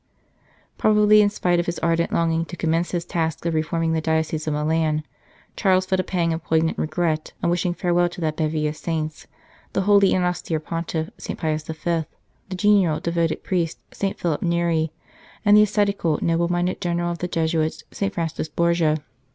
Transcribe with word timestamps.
Probably, 0.79 1.21
in 1.21 1.29
spite 1.29 1.59
of 1.59 1.67
his 1.67 1.77
ardent 1.77 2.11
longing 2.11 2.43
to 2.45 2.55
commence 2.57 2.89
his 2.89 3.05
task 3.05 3.45
of 3.45 3.53
reforming 3.53 3.93
the 3.93 4.01
Diocese 4.01 4.47
of 4.47 4.53
Milan, 4.55 5.03
Charles 5.55 5.85
felt 5.85 5.99
a 5.99 6.03
pang 6.03 6.33
of 6.33 6.43
poignant 6.43 6.79
regret 6.79 7.33
on 7.43 7.51
wishing 7.51 7.75
farewell 7.75 8.09
to 8.09 8.21
that 8.21 8.35
bevy 8.35 8.67
of 8.67 8.75
saints, 8.75 9.27
the 9.73 9.81
holy 9.81 10.15
and 10.15 10.25
austere 10.25 10.59
Pontiff, 10.59 11.11
49 11.17 11.17
E 11.19 11.21
St. 11.21 11.39
Charles 11.39 11.63
Borromeo 11.65 11.77
St. 11.77 11.85
Pius 11.85 12.03
V.; 12.03 12.17
the 12.49 12.55
genial, 12.55 12.99
devoted 12.99 13.43
priest, 13.43 13.79
St. 13.93 14.17
Philip 14.19 14.41
Neri; 14.41 14.91
and 15.45 15.55
the 15.55 15.61
ascetical, 15.61 16.17
noble 16.23 16.49
minded 16.51 16.81
General 16.81 17.11
of 17.11 17.19
the 17.19 17.27
Jesuits, 17.27 17.83
St. 17.91 18.11
Francis 18.11 18.49
Borgia. 18.49 18.97